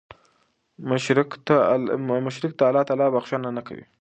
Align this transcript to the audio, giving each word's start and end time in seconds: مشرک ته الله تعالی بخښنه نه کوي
مشرک 0.89 1.29
ته 2.59 2.67
الله 2.71 2.83
تعالی 2.89 3.07
بخښنه 3.15 3.49
نه 3.57 3.61
کوي 3.67 3.85